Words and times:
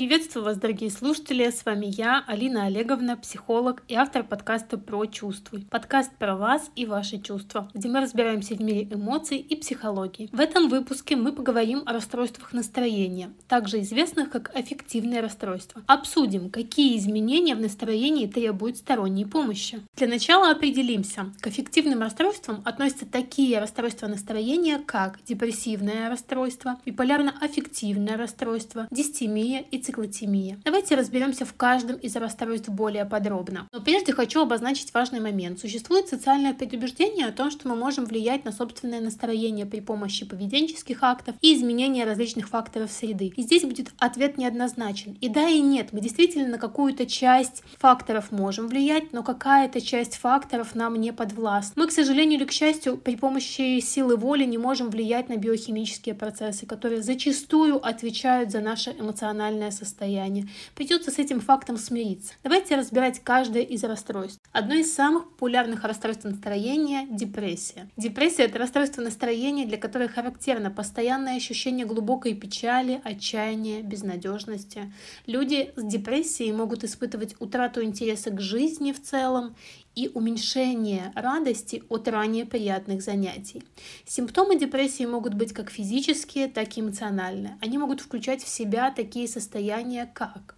Приветствую 0.00 0.46
вас, 0.46 0.56
дорогие 0.56 0.90
слушатели. 0.90 1.50
С 1.50 1.66
вами 1.66 1.84
я, 1.84 2.24
Алина 2.26 2.64
Олеговна, 2.64 3.18
психолог 3.18 3.82
и 3.86 3.94
автор 3.94 4.24
подкаста 4.24 4.78
«Про 4.78 5.04
чувствуй». 5.04 5.66
Подкаст 5.70 6.10
про 6.16 6.36
вас 6.36 6.70
и 6.74 6.86
ваши 6.86 7.18
чувства, 7.18 7.68
где 7.74 7.90
мы 7.90 8.00
разбираемся 8.00 8.54
в 8.54 8.62
мире 8.62 8.88
эмоций 8.90 9.36
и 9.36 9.54
психологии. 9.56 10.30
В 10.32 10.40
этом 10.40 10.70
выпуске 10.70 11.16
мы 11.16 11.32
поговорим 11.32 11.82
о 11.84 11.92
расстройствах 11.92 12.54
настроения, 12.54 13.30
также 13.46 13.82
известных 13.82 14.30
как 14.30 14.50
аффективные 14.56 15.20
расстройства. 15.20 15.82
Обсудим, 15.86 16.48
какие 16.48 16.96
изменения 16.96 17.54
в 17.54 17.60
настроении 17.60 18.26
требуют 18.26 18.78
сторонней 18.78 19.26
помощи. 19.26 19.82
Для 19.96 20.08
начала 20.08 20.50
определимся. 20.50 21.26
К 21.42 21.48
аффективным 21.48 22.00
расстройствам 22.00 22.62
относятся 22.64 23.04
такие 23.04 23.58
расстройства 23.60 24.06
настроения, 24.06 24.78
как 24.78 25.22
депрессивное 25.26 26.08
расстройство, 26.08 26.80
биполярно-аффективное 26.86 28.16
расстройство, 28.16 28.88
дистемия 28.90 29.60
и 29.70 29.89
циклотемия. 29.90 30.58
Давайте 30.64 30.94
разберемся 30.94 31.44
в 31.44 31.54
каждом 31.54 31.96
из 31.96 32.14
расстройств 32.14 32.68
более 32.68 33.04
подробно. 33.04 33.68
Но 33.72 33.80
прежде 33.80 34.12
хочу 34.12 34.42
обозначить 34.42 34.94
важный 34.94 35.20
момент. 35.20 35.58
Существует 35.58 36.08
социальное 36.08 36.54
предубеждение 36.54 37.26
о 37.26 37.32
том, 37.32 37.50
что 37.50 37.68
мы 37.68 37.74
можем 37.74 38.04
влиять 38.04 38.44
на 38.44 38.52
собственное 38.52 39.00
настроение 39.00 39.66
при 39.66 39.80
помощи 39.80 40.24
поведенческих 40.24 41.02
актов 41.02 41.34
и 41.40 41.54
изменения 41.54 42.04
различных 42.04 42.48
факторов 42.48 42.92
среды. 42.92 43.32
И 43.36 43.42
здесь 43.42 43.64
будет 43.64 43.88
ответ 43.98 44.38
неоднозначен. 44.38 45.16
И 45.20 45.28
да, 45.28 45.48
и 45.48 45.60
нет. 45.60 45.88
Мы 45.92 46.00
действительно 46.00 46.48
на 46.48 46.58
какую-то 46.58 47.06
часть 47.06 47.62
факторов 47.78 48.30
можем 48.30 48.68
влиять, 48.68 49.12
но 49.12 49.22
какая-то 49.22 49.80
часть 49.80 50.16
факторов 50.16 50.74
нам 50.74 50.94
не 50.96 51.12
подвластна. 51.12 51.82
Мы, 51.82 51.88
к 51.88 51.92
сожалению 51.92 52.38
или 52.38 52.46
к 52.46 52.52
счастью, 52.52 52.96
при 52.96 53.16
помощи 53.16 53.80
силы 53.80 54.16
воли 54.16 54.44
не 54.44 54.58
можем 54.58 54.90
влиять 54.90 55.28
на 55.28 55.36
биохимические 55.36 56.14
процессы, 56.14 56.66
которые 56.66 57.02
зачастую 57.02 57.84
отвечают 57.84 58.52
за 58.52 58.60
наше 58.60 58.90
эмоциональное 58.90 59.69
эмоциональное 59.70 59.80
состояние. 59.80 60.48
Придется 60.74 61.10
с 61.10 61.18
этим 61.18 61.40
фактом 61.40 61.76
смириться. 61.76 62.34
Давайте 62.42 62.76
разбирать 62.76 63.20
каждое 63.20 63.62
из 63.62 63.84
расстройств. 63.84 64.40
Одно 64.52 64.74
из 64.74 64.92
самых 64.92 65.30
популярных 65.30 65.84
расстройств 65.84 66.24
настроения– 66.24 67.06
депрессия. 67.10 67.88
Депрессия– 67.96 68.44
это 68.44 68.58
расстройство 68.58 69.02
настроения, 69.02 69.66
для 69.66 69.78
которой 69.78 70.08
характерно 70.08 70.70
постоянное 70.70 71.36
ощущение 71.36 71.86
глубокой 71.86 72.34
печали, 72.34 73.00
отчаяния, 73.04 73.82
безнадежности. 73.82 74.92
Люди 75.26 75.72
с 75.76 75.82
депрессией 75.84 76.52
могут 76.52 76.84
испытывать 76.84 77.36
утрату 77.40 77.82
интереса 77.82 78.30
к 78.30 78.40
жизни 78.40 78.92
в 78.92 79.02
целом 79.02 79.54
и 80.00 80.10
уменьшение 80.14 81.12
радости 81.14 81.82
от 81.90 82.08
ранее 82.08 82.46
приятных 82.46 83.02
занятий. 83.02 83.62
Симптомы 84.06 84.58
депрессии 84.58 85.04
могут 85.04 85.34
быть 85.34 85.52
как 85.52 85.70
физические, 85.70 86.48
так 86.48 86.76
и 86.76 86.80
эмоциональные. 86.80 87.58
Они 87.60 87.76
могут 87.76 88.00
включать 88.00 88.42
в 88.42 88.48
себя 88.48 88.90
такие 88.90 89.28
состояния, 89.28 90.10
как 90.14 90.56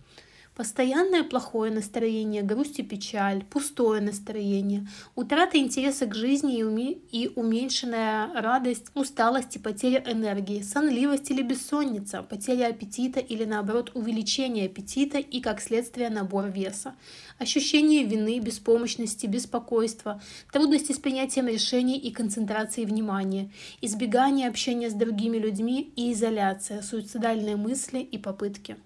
Постоянное 0.54 1.24
плохое 1.24 1.72
настроение, 1.72 2.42
грусть 2.42 2.78
и 2.78 2.82
печаль, 2.82 3.42
пустое 3.42 4.02
настроение, 4.02 4.86
утрата 5.14 5.56
интереса 5.56 6.04
к 6.04 6.14
жизни 6.14 6.58
и, 6.58 6.62
уме... 6.62 6.92
и 7.10 7.32
уменьшенная 7.34 8.30
радость, 8.34 8.88
усталость 8.94 9.56
и 9.56 9.58
потеря 9.58 10.04
энергии, 10.06 10.60
сонливость 10.60 11.30
или 11.30 11.40
бессонница, 11.40 12.22
потеря 12.22 12.66
аппетита 12.66 13.18
или 13.18 13.46
наоборот 13.46 13.92
увеличение 13.94 14.66
аппетита 14.66 15.16
и 15.16 15.40
как 15.40 15.58
следствие 15.62 16.10
набор 16.10 16.50
веса, 16.50 16.96
ощущение 17.38 18.04
вины, 18.04 18.38
беспомощности, 18.38 19.24
беспокойства, 19.24 20.20
трудности 20.52 20.92
с 20.92 20.98
принятием 20.98 21.48
решений 21.48 21.96
и 21.96 22.10
концентрацией 22.10 22.86
внимания, 22.86 23.50
избегание 23.80 24.50
общения 24.50 24.90
с 24.90 24.94
другими 24.94 25.38
людьми 25.38 25.94
и 25.96 26.12
изоляция, 26.12 26.82
суицидальные 26.82 27.56
мысли 27.56 28.00
и 28.00 28.18
попытки. 28.18 28.76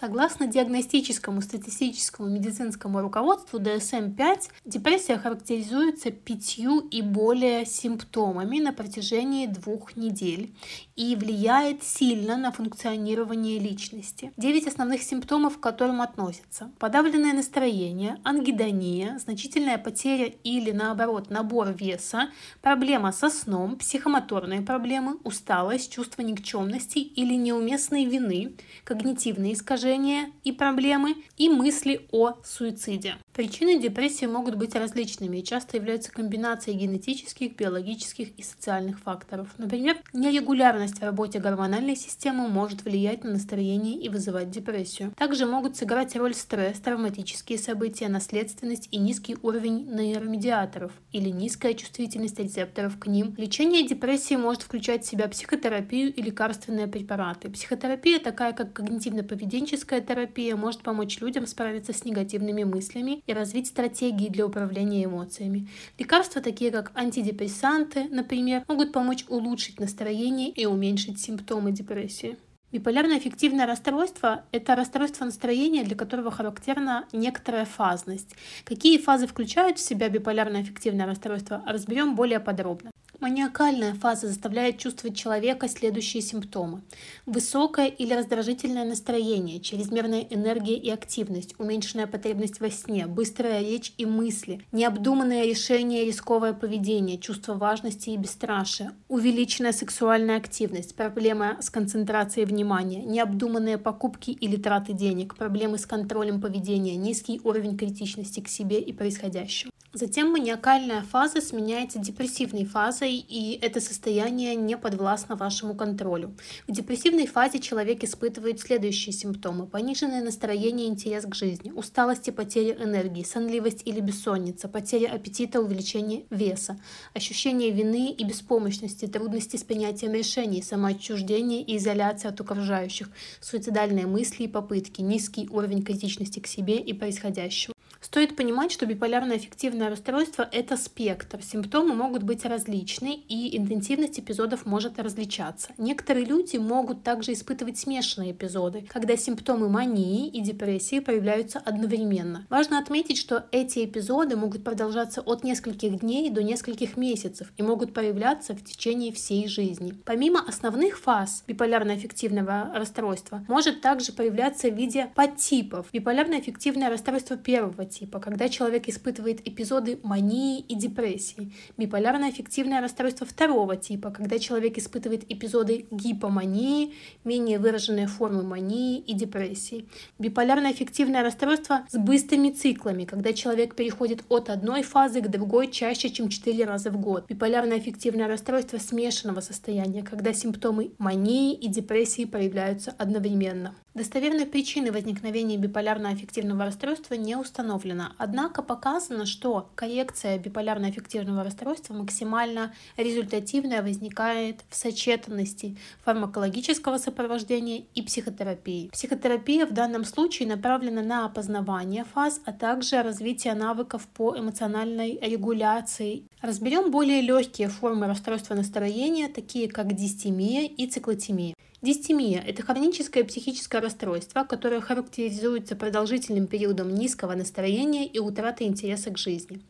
Согласно 0.00 0.48
диагностическому 0.48 1.40
статистическому 1.40 2.28
медицинскому 2.28 3.00
руководству 3.00 3.60
DSM-5, 3.60 4.50
депрессия 4.64 5.18
характеризуется 5.18 6.10
пятью 6.10 6.80
и 6.80 7.00
более 7.00 7.64
симптомами 7.64 8.58
на 8.58 8.72
протяжении 8.72 9.46
двух 9.46 9.96
недель 9.96 10.52
и 10.96 11.14
влияет 11.14 11.84
сильно 11.84 12.36
на 12.36 12.50
функционирование 12.50 13.60
личности. 13.60 14.32
Девять 14.36 14.66
основных 14.66 15.02
симптомов, 15.02 15.58
к 15.58 15.60
которым 15.60 16.00
относятся 16.00 16.72
подавленное 16.80 17.32
настроение, 17.32 18.18
ангидония, 18.24 19.18
значительная 19.18 19.78
потеря 19.78 20.26
или 20.42 20.72
наоборот 20.72 21.30
набор 21.30 21.72
веса, 21.72 22.30
проблема 22.62 23.12
со 23.12 23.30
сном, 23.30 23.76
психомоторные 23.76 24.62
проблемы, 24.62 25.18
усталость, 25.22 25.92
чувство 25.92 26.22
никчемности 26.22 26.98
или 26.98 27.34
неуместной 27.34 28.06
вины, 28.06 28.54
когнитивные 28.82 29.52
искажения, 29.52 29.83
искажения 29.84 30.32
и 30.44 30.52
проблемы 30.52 31.16
и 31.36 31.48
мысли 31.48 32.06
о 32.10 32.34
суициде. 32.42 33.16
Причины 33.34 33.80
депрессии 33.80 34.26
могут 34.26 34.54
быть 34.54 34.74
различными 34.74 35.38
и 35.38 35.44
часто 35.44 35.76
являются 35.76 36.12
комбинацией 36.12 36.78
генетических, 36.78 37.56
биологических 37.56 38.28
и 38.38 38.42
социальных 38.42 39.00
факторов. 39.00 39.48
Например, 39.58 39.96
нерегулярность 40.12 41.00
в 41.00 41.02
работе 41.02 41.40
гормональной 41.40 41.96
системы 41.96 42.48
может 42.48 42.84
влиять 42.84 43.24
на 43.24 43.32
настроение 43.32 43.98
и 43.98 44.08
вызывать 44.08 44.50
депрессию. 44.50 45.12
Также 45.16 45.46
могут 45.46 45.76
сыграть 45.76 46.14
роль 46.14 46.34
стресс, 46.34 46.78
травматические 46.78 47.58
события, 47.58 48.08
наследственность 48.08 48.88
и 48.92 48.98
низкий 48.98 49.36
уровень 49.42 49.88
нейромедиаторов 49.90 50.92
или 51.10 51.30
низкая 51.30 51.74
чувствительность 51.74 52.38
рецепторов 52.38 52.98
к 53.00 53.08
ним. 53.08 53.34
Лечение 53.36 53.86
депрессии 53.86 54.36
может 54.36 54.62
включать 54.62 55.04
в 55.04 55.08
себя 55.08 55.28
психотерапию 55.28 56.14
и 56.14 56.22
лекарственные 56.22 56.86
препараты. 56.86 57.50
Психотерапия, 57.50 58.20
такая 58.20 58.52
как 58.52 58.78
когнитивно-поведенческая 58.78 59.44
Поведенческая 59.44 60.00
терапия 60.00 60.56
может 60.56 60.82
помочь 60.82 61.20
людям 61.20 61.46
справиться 61.46 61.92
с 61.92 62.04
негативными 62.04 62.64
мыслями 62.64 63.23
и 63.26 63.32
развить 63.32 63.68
стратегии 63.68 64.28
для 64.28 64.46
управления 64.46 65.04
эмоциями. 65.04 65.68
Лекарства, 65.98 66.42
такие 66.42 66.70
как 66.70 66.92
антидепрессанты, 66.94 68.04
например, 68.10 68.64
могут 68.68 68.92
помочь 68.92 69.24
улучшить 69.28 69.80
настроение 69.80 70.50
и 70.50 70.66
уменьшить 70.66 71.20
симптомы 71.20 71.72
депрессии. 71.72 72.36
Биполярное 72.74 73.18
аффективное 73.18 73.66
расстройство– 73.66 74.44
это 74.50 74.74
расстройство 74.74 75.24
настроения, 75.24 75.84
для 75.84 75.94
которого 75.94 76.32
характерна 76.32 77.04
некоторая 77.12 77.66
фазность. 77.66 78.34
Какие 78.64 78.98
фазы 78.98 79.28
включают 79.28 79.78
в 79.78 79.80
себя 79.80 80.08
биполярное 80.08 80.62
аффективное 80.62 81.06
расстройство, 81.06 81.62
разберем 81.66 82.16
более 82.16 82.40
подробно. 82.40 82.90
Маниакальная 83.24 83.94
фаза 83.94 84.28
заставляет 84.28 84.76
чувствовать 84.76 85.16
человека 85.16 85.66
следующие 85.66 86.22
симптомы. 86.22 86.82
Высокое 87.24 87.86
или 87.86 88.12
раздражительное 88.12 88.84
настроение, 88.84 89.60
чрезмерная 89.60 90.26
энергия 90.28 90.76
и 90.76 90.90
активность, 90.90 91.54
уменьшенная 91.56 92.06
потребность 92.06 92.60
во 92.60 92.68
сне, 92.68 93.06
быстрая 93.06 93.62
речь 93.62 93.94
и 93.96 94.04
мысли, 94.04 94.60
необдуманное 94.72 95.46
решение 95.46 96.02
и 96.02 96.08
рисковое 96.08 96.52
поведение, 96.52 97.16
чувство 97.16 97.54
важности 97.54 98.10
и 98.10 98.18
бесстрашия, 98.18 98.92
увеличенная 99.08 99.72
сексуальная 99.72 100.36
активность, 100.36 100.94
проблема 100.94 101.56
с 101.62 101.70
концентрацией 101.70 102.44
внимания, 102.44 103.02
необдуманные 103.04 103.78
покупки 103.78 104.32
или 104.32 104.56
траты 104.56 104.92
денег, 104.92 105.34
проблемы 105.34 105.78
с 105.78 105.86
контролем 105.86 106.42
поведения, 106.42 106.94
низкий 106.96 107.40
уровень 107.42 107.78
критичности 107.78 108.40
к 108.40 108.48
себе 108.48 108.80
и 108.80 108.92
происходящему. 108.92 109.72
Затем 109.94 110.32
маниакальная 110.32 111.02
фаза 111.02 111.40
сменяется 111.40 112.00
депрессивной 112.00 112.64
фазой, 112.64 113.14
и 113.14 113.56
это 113.62 113.80
состояние 113.80 114.56
не 114.56 114.76
подвластно 114.76 115.36
вашему 115.36 115.76
контролю. 115.76 116.34
В 116.66 116.72
депрессивной 116.72 117.28
фазе 117.28 117.60
человек 117.60 118.02
испытывает 118.02 118.58
следующие 118.58 119.12
симптомы. 119.12 119.68
Пониженное 119.68 120.20
настроение 120.20 120.88
и 120.88 120.90
интерес 120.90 121.24
к 121.26 121.36
жизни, 121.36 121.70
усталость 121.70 122.26
и 122.26 122.32
потеря 122.32 122.74
энергии, 122.82 123.22
сонливость 123.22 123.82
или 123.84 124.00
бессонница, 124.00 124.66
потеря 124.66 125.12
аппетита, 125.12 125.60
увеличение 125.60 126.24
веса, 126.28 126.76
ощущение 127.14 127.70
вины 127.70 128.10
и 128.10 128.24
беспомощности, 128.24 129.06
трудности 129.06 129.56
с 129.56 129.62
принятием 129.62 130.12
решений, 130.12 130.60
самоотчуждение 130.60 131.62
и 131.62 131.76
изоляция 131.76 132.32
от 132.32 132.40
окружающих, 132.40 133.10
суицидальные 133.40 134.08
мысли 134.08 134.42
и 134.42 134.48
попытки, 134.48 135.02
низкий 135.02 135.48
уровень 135.48 135.84
критичности 135.84 136.40
к 136.40 136.48
себе 136.48 136.78
и 136.78 136.92
происходящему. 136.94 137.73
Стоит 138.04 138.36
понимать, 138.36 138.70
что 138.70 138.84
биполярное 138.84 139.36
аффективное 139.36 139.88
расстройство– 139.88 140.46
это 140.52 140.76
спектр. 140.76 141.42
Симптомы 141.42 141.94
могут 141.94 142.22
быть 142.22 142.44
различны, 142.44 143.14
и 143.28 143.56
интенсивность 143.56 144.20
эпизодов 144.20 144.66
может 144.66 144.98
различаться. 144.98 145.70
Некоторые 145.78 146.26
люди 146.26 146.58
могут 146.58 147.02
также 147.02 147.32
испытывать 147.32 147.78
смешанные 147.78 148.32
эпизоды, 148.32 148.86
когда 148.92 149.16
симптомы 149.16 149.70
мании 149.70 150.28
и 150.28 150.42
депрессии 150.42 150.98
появляются 150.98 151.58
одновременно. 151.58 152.46
Важно 152.50 152.78
отметить, 152.78 153.16
что 153.16 153.46
эти 153.52 153.86
эпизоды 153.86 154.36
могут 154.36 154.64
продолжаться 154.64 155.22
от 155.22 155.42
нескольких 155.42 156.00
дней 156.00 156.28
до 156.28 156.42
нескольких 156.42 156.98
месяцев 156.98 157.54
и 157.56 157.62
могут 157.62 157.94
появляться 157.94 158.52
в 158.52 158.62
течение 158.62 159.12
всей 159.14 159.48
жизни. 159.48 159.94
Помимо 160.04 160.46
основных 160.46 160.98
фаз 160.98 161.42
биполярно-аффективного 161.46 162.74
расстройства, 162.74 163.42
может 163.48 163.80
также 163.80 164.12
появляться 164.12 164.68
в 164.68 164.74
виде 164.74 165.10
подтипов. 165.14 165.86
Биполярно-аффективное 165.94 166.90
расстройство 166.90 167.38
первого 167.38 167.86
типа 167.94 168.18
когда 168.18 168.48
человек 168.48 168.88
испытывает 168.88 169.46
эпизоды 169.46 169.98
мании 170.02 170.60
и 170.60 170.74
депрессии. 170.74 171.52
Биполярно-аффективное 171.76 172.80
расстройство 172.80 173.26
второго 173.26 173.76
типа, 173.76 174.10
когда 174.10 174.38
человек 174.38 174.78
испытывает 174.78 175.30
эпизоды 175.30 175.86
гипомании, 175.90 176.94
менее 177.24 177.58
выраженные 177.58 178.06
формы 178.06 178.42
мании 178.42 178.98
и 178.98 179.14
депрессии. 179.14 179.86
Биполярно-аффективное 180.18 181.22
расстройство 181.22 181.86
с 181.88 181.96
быстрыми 181.96 182.50
циклами, 182.50 183.04
когда 183.04 183.32
человек 183.32 183.74
переходит 183.74 184.24
от 184.28 184.50
одной 184.50 184.82
фазы 184.82 185.20
к 185.20 185.28
другой 185.28 185.70
чаще, 185.70 186.10
чем 186.10 186.28
4 186.28 186.64
раза 186.64 186.90
в 186.90 187.00
год. 187.00 187.26
Биполярно-аффективное 187.28 188.28
расстройство 188.28 188.78
смешанного 188.78 189.40
состояния, 189.40 190.02
когда 190.02 190.32
симптомы 190.32 190.92
мании 190.98 191.54
и 191.54 191.68
депрессии 191.68 192.24
проявляются 192.24 192.94
одновременно. 192.98 193.74
Достоверной 193.94 194.44
причины 194.44 194.90
возникновения 194.90 195.56
биполярно-аффективного 195.56 196.64
расстройства 196.64 197.14
не 197.14 197.36
установлено, 197.36 198.08
однако 198.18 198.60
показано, 198.60 199.24
что 199.24 199.70
коррекция 199.76 200.36
биполярно-аффективного 200.36 201.44
расстройства 201.44 201.94
максимально 201.94 202.74
результативная 202.96 203.82
возникает 203.82 204.64
в 204.68 204.74
сочетанности 204.74 205.76
фармакологического 206.04 206.98
сопровождения 206.98 207.84
и 207.94 208.02
психотерапии. 208.02 208.88
Психотерапия 208.88 209.64
в 209.64 209.72
данном 209.72 210.04
случае 210.04 210.48
направлена 210.48 211.02
на 211.02 211.26
опознавание 211.26 212.02
фаз, 212.02 212.40
а 212.44 212.52
также 212.52 213.00
развитие 213.00 213.54
навыков 213.54 214.08
по 214.12 214.36
эмоциональной 214.36 215.20
регуляции. 215.22 216.24
Разберем 216.44 216.90
более 216.90 217.22
легкие 217.22 217.70
формы 217.70 218.06
расстройства 218.06 218.54
настроения, 218.54 219.28
такие 219.28 219.66
как 219.66 219.94
дистемия 219.94 220.66
и 220.66 220.86
циклотемия. 220.86 221.54
Дистемия– 221.80 222.44
это 222.46 222.60
хроническое 222.62 223.24
психическое 223.24 223.78
расстройство, 223.78 224.44
которое 224.44 224.82
характеризуется 224.82 225.74
продолжительным 225.74 226.46
периодом 226.46 226.94
низкого 226.94 227.34
настроения 227.34 228.06
и 228.06 228.18
утраты 228.18 228.64
интереса 228.64 229.10
к 229.10 229.16
жизни. 229.16 229.62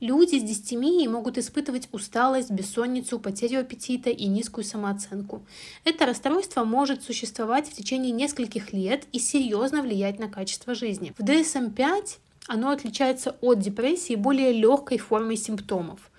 Люди 0.00 0.38
с 0.38 0.42
дистемией 0.42 1.06
могут 1.06 1.36
испытывать 1.36 1.90
усталость, 1.92 2.50
бессонницу, 2.50 3.20
потерю 3.20 3.60
аппетита 3.60 4.08
и 4.08 4.24
низкую 4.24 4.64
самооценку. 4.64 5.42
Это 5.84 6.06
расстройство 6.06 6.64
может 6.64 7.02
существовать 7.02 7.68
в 7.68 7.74
течение 7.74 8.10
нескольких 8.10 8.72
лет 8.72 9.04
и 9.12 9.18
серьезно 9.18 9.82
влиять 9.82 10.18
на 10.18 10.30
качество 10.30 10.74
жизни. 10.74 11.12
В 11.18 11.22
DSM-5 11.22 12.20
оно 12.48 12.70
отличается 12.70 13.36
от 13.40 13.60
депрессии 13.60 14.14
более 14.14 14.52
легкой 14.52 14.98
формой 14.98 15.36
симптомов, 15.36 16.10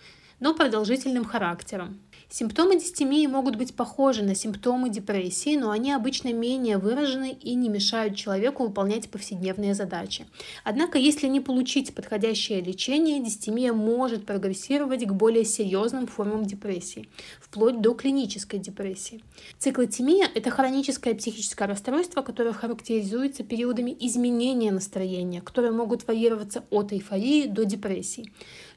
но 0.44 0.54
продолжительным 0.54 1.24
характером. 1.24 2.02
Симптомы 2.30 2.78
дистемии 2.78 3.28
могут 3.28 3.56
быть 3.56 3.76
похожи 3.76 4.24
на 4.24 4.36
симптомы 4.36 4.90
депрессии, 4.90 5.56
но 5.56 5.72
они 5.72 5.94
обычно 5.94 6.34
менее 6.34 6.80
выражены 6.80 7.32
и 7.32 7.56
не 7.56 7.70
мешают 7.70 8.18
человеку 8.18 8.64
выполнять 8.64 9.10
повседневные 9.10 9.74
задачи. 9.74 10.26
Однако, 10.66 10.98
если 10.98 11.28
не 11.28 11.40
получить 11.40 11.96
подходящее 11.96 12.60
лечение, 12.60 13.24
дистемия 13.24 13.72
может 13.72 14.26
прогрессировать 14.26 15.06
к 15.08 15.14
более 15.14 15.46
серьезным 15.46 16.08
формам 16.08 16.44
депрессии, 16.44 17.08
вплоть 17.40 17.80
до 17.80 17.94
клинической 17.94 18.60
депрессии. 18.60 19.24
Циклотемия– 19.60 20.28
это 20.36 20.50
хроническое 20.50 21.14
психическое 21.14 21.68
расстройство, 21.68 22.22
которое 22.22 22.52
характеризуется 22.52 23.44
периодами 23.44 23.96
изменения 23.98 24.72
настроения, 24.74 25.40
которые 25.40 25.72
могут 25.72 26.06
варьироваться 26.06 26.66
от 26.70 26.92
эйфории 26.92 27.48
до 27.48 27.64
депрессии. 27.64 28.30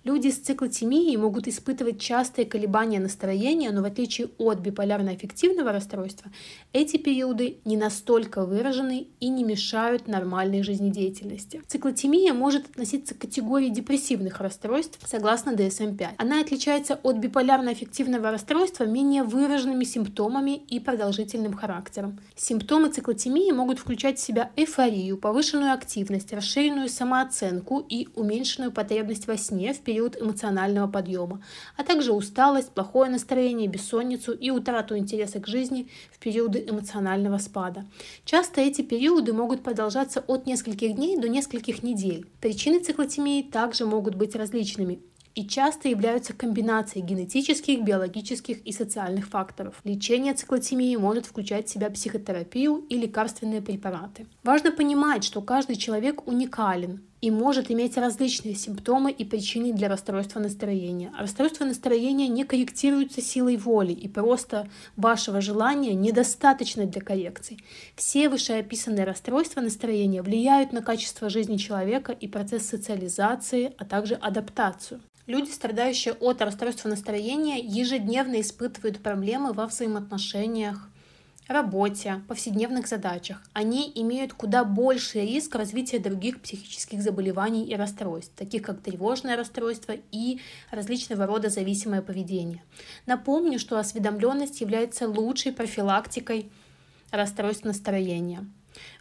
Люди 0.07 0.29
с 0.29 0.39
циклотемией 0.39 1.17
могут 1.17 1.49
испытывать 1.49 2.01
частые 2.01 2.47
колебания 2.47 3.01
настроения, 3.01 3.73
но 3.73 3.83
в 3.83 3.87
отличие 3.87 4.29
от 4.39 4.61
биполярно-аффективного 4.61 5.73
расстройства, 5.73 6.31
эти 6.73 6.97
периоды 6.97 7.57
не 7.65 7.77
настолько 7.77 8.47
выражены 8.47 9.09
и 9.19 9.29
не 9.29 9.43
мешают 9.43 10.07
нормальной 10.07 10.63
жизнедеятельности. 10.63 11.61
Циклотемия 11.67 12.33
может 12.35 12.67
относиться 12.67 13.17
к 13.17 13.19
категории 13.19 13.69
депрессивных 13.69 14.39
расстройств 14.39 15.01
согласно 15.05 15.51
DSM-5. 15.51 16.11
Она 16.19 16.41
отличается 16.41 17.01
от 17.03 17.17
биполярно-аффективного 17.17 18.31
расстройства 18.31 18.85
менее 18.85 19.25
выраженными 19.25 19.83
симптомами 19.83 20.55
и 20.69 20.79
продолжительным 20.79 21.55
характером. 21.55 22.21
Симптомы 22.37 22.91
циклотемии 22.91 23.51
могут 23.51 23.81
включать 23.81 24.21
в 24.21 24.23
себя 24.23 24.53
эйфорию, 24.55 25.19
повышенную 25.19 25.73
активность, 25.73 26.33
расширенную 26.33 26.91
самооценку 26.91 27.85
и 27.89 28.07
уменьшенную 28.15 28.71
потребность 28.71 29.27
во 29.27 29.37
сне 29.37 29.75
в 29.75 29.81
период 29.81 29.96
период 29.97 30.21
эмоционального 30.21 30.87
подъема, 30.89 31.41
а 31.75 31.83
также 31.83 32.13
усталость, 32.13 32.71
плохое 32.71 33.11
настроение, 33.11 33.67
бессонницу 33.67 34.33
и 34.33 34.51
утрату 34.51 34.95
интереса 34.99 35.41
к 35.41 35.47
жизни 35.47 35.89
в 36.13 36.19
периоды 36.19 36.67
эмоционального 36.69 37.39
спада. 37.39 37.87
Часто 38.27 38.61
эти 38.61 38.83
периоды 38.83 39.33
могут 39.33 39.63
продолжаться 39.63 40.23
от 40.27 40.47
нескольких 40.47 40.97
дней 40.97 41.17
до 41.17 41.31
нескольких 41.31 41.83
недель. 41.83 42.27
Причины 42.43 42.81
циклотемии 42.81 43.43
также 43.43 43.87
могут 43.87 44.17
быть 44.17 44.37
различными 44.37 45.01
и 45.35 45.47
часто 45.47 45.89
являются 45.89 46.33
комбинацией 46.33 47.05
генетических, 47.05 47.83
биологических 47.83 48.59
и 48.67 48.73
социальных 48.73 49.29
факторов. 49.29 49.75
Лечение 49.85 50.35
циклотемии 50.35 50.97
может 50.97 51.27
включать 51.27 51.69
в 51.69 51.73
себя 51.73 51.91
психотерапию 51.91 52.85
и 52.89 52.99
лекарственные 52.99 53.61
препараты. 53.63 54.27
Важно 54.43 54.73
понимать, 54.73 55.25
что 55.25 55.43
каждый 55.43 55.77
человек 55.77 56.27
уникален, 56.27 57.03
и 57.21 57.31
может 57.31 57.71
иметь 57.71 57.97
различные 57.97 58.55
симптомы 58.55 59.11
и 59.11 59.25
причины 59.25 59.73
для 59.73 59.89
расстройства 59.89 60.41
настроения. 60.41 61.13
Расстройство 61.19 61.65
настроения 61.65 62.29
не 62.29 62.45
корректируется 62.45 63.23
силой 63.23 63.57
воли, 63.57 63.93
и 63.93 64.09
просто 64.09 64.69
вашего 64.97 65.41
желания 65.41 65.95
недостаточно 65.95 66.87
для 66.87 67.01
коррекции. 67.01 67.59
Все 67.95 68.29
вышеописанные 68.29 69.05
расстройства 69.05 69.61
настроения 69.61 70.23
влияют 70.23 70.73
на 70.73 70.83
качество 70.83 71.31
жизни 71.31 71.57
человека 71.57 72.13
и 72.13 72.29
процесс 72.29 72.67
социализации, 72.67 73.73
а 73.79 73.85
также 73.85 74.15
адаптацию. 74.15 75.01
Люди, 75.27 75.51
страдающие 75.51 76.15
от 76.15 76.41
расстройства 76.41 76.89
настроения, 76.89 77.59
ежедневно 77.59 78.41
испытывают 78.41 79.01
проблемы 79.01 79.53
во 79.53 79.67
взаимоотношениях, 79.67 80.89
работе, 81.49 82.23
повседневных 82.29 82.89
задачах. 82.89 83.43
Они 83.53 83.91
имеют 83.95 84.33
куда 84.33 84.65
больший 84.65 85.27
риск 85.27 85.55
развития 85.55 85.99
других 85.99 86.41
психических 86.41 87.03
заболеваний 87.03 87.65
и 87.65 87.77
расстройств, 87.77 88.33
таких 88.37 88.63
как 88.63 88.81
тревожное 88.81 89.37
расстройство 89.37 89.95
и 90.11 90.41
различного 90.71 91.27
рода 91.27 91.49
зависимое 91.49 92.03
поведение. 92.03 92.63
Напомню, 93.07 93.59
что 93.59 93.79
осведомленность 93.79 94.61
является 94.61 95.09
лучшей 95.09 95.53
профилактикой 95.53 96.51
расстройств 97.11 97.65
настроения. 97.65 98.45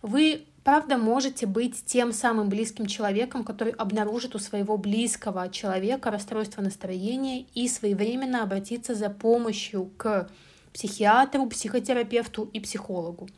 Вы 0.02 0.46
правда 0.64 0.98
можете 0.98 1.46
быть 1.48 1.86
тем 1.86 2.14
самым 2.14 2.50
близким 2.50 2.86
человеком, 2.86 3.44
который 3.44 3.74
обнаружит 3.74 4.36
у 4.36 4.40
своего 4.40 4.78
близкого 4.78 5.50
человека 5.50 6.12
расстройство 6.12 6.62
настроения 6.62 7.46
и 7.54 7.68
своевременно 7.68 8.44
обратиться 8.44 8.96
за 8.96 9.10
помощью 9.10 9.92
к 9.98 10.30
психиатру, 10.76 11.48
психотерапевту 11.48 12.50
и 12.52 12.60
психологу. 12.60 13.30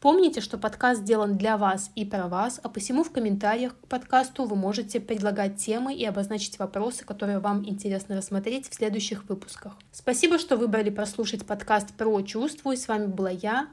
Помните, 0.00 0.42
что 0.42 0.58
подкаст 0.58 1.00
сделан 1.00 1.38
для 1.38 1.56
вас 1.56 1.90
и 1.94 2.04
про 2.04 2.28
вас, 2.28 2.60
а 2.62 2.68
посему 2.68 3.02
в 3.02 3.10
комментариях 3.10 3.74
к 3.80 3.86
подкасту 3.86 4.44
вы 4.44 4.56
можете 4.56 5.00
предлагать 5.00 5.56
темы 5.56 5.94
и 5.94 6.04
обозначить 6.04 6.58
вопросы, 6.58 7.04
которые 7.04 7.38
вам 7.38 7.66
интересно 7.66 8.16
рассмотреть 8.16 8.68
в 8.68 8.74
следующих 8.74 9.28
выпусках. 9.28 9.72
Спасибо, 9.90 10.38
что 10.38 10.56
выбрали 10.56 10.90
прослушать 10.90 11.46
подкаст 11.46 11.94
про 11.94 12.20
чувства. 12.22 12.72
И 12.72 12.76
с 12.76 12.88
вами 12.88 13.06
была 13.06 13.30
я, 13.30 13.68